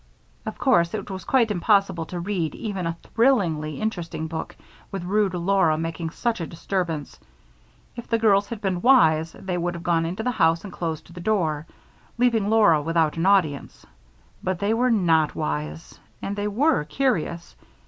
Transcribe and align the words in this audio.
Of 0.47 0.57
course 0.57 0.95
it 0.95 1.11
was 1.11 1.25
quite 1.25 1.51
impossible 1.51 2.07
to 2.07 2.19
read 2.19 2.55
even 2.55 2.87
a 2.87 2.97
thrillingly 3.03 3.79
interesting 3.79 4.25
book 4.25 4.55
with 4.91 5.03
rude 5.03 5.35
Laura 5.35 5.77
making 5.77 6.09
such 6.09 6.41
a 6.41 6.47
disturbance. 6.47 7.19
If 7.95 8.07
the 8.07 8.17
girls 8.17 8.47
had 8.49 8.61
been 8.61 8.81
wise, 8.81 9.31
they 9.33 9.59
would 9.59 9.75
have 9.75 9.83
gone 9.83 10.07
into 10.07 10.23
the 10.23 10.31
house 10.31 10.63
and 10.63 10.73
closed 10.73 11.13
the 11.13 11.19
door, 11.21 11.67
leaving 12.17 12.49
Laura 12.49 12.81
without 12.81 13.15
an 13.17 13.27
audience; 13.27 13.85
but 14.41 14.57
they 14.57 14.73
were 14.73 14.89
not 14.89 15.35
wise 15.35 15.99
and 16.19 16.35
they 16.35 16.47
were 16.47 16.83
curious. 16.83 17.55